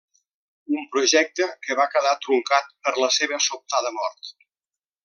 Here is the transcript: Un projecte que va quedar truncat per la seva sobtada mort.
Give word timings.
Un 0.79 0.85
projecte 0.95 1.47
que 1.67 1.77
va 1.81 1.87
quedar 1.97 2.15
truncat 2.25 2.75
per 2.89 2.95
la 3.05 3.13
seva 3.21 3.43
sobtada 3.51 3.97
mort. 4.01 4.35